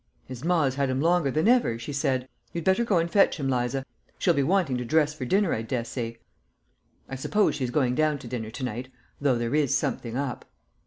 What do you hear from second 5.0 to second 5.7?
for dinner, I